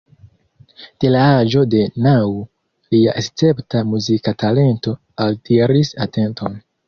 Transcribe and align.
De 1.03 1.09
la 1.15 1.19
aĝo 1.41 1.61
de 1.73 1.81
naŭ 2.05 2.23
lia 2.95 3.13
escepta 3.21 3.83
muzika 3.91 4.35
talento 4.45 4.97
altiris 5.27 5.93
atenton. 6.07 6.59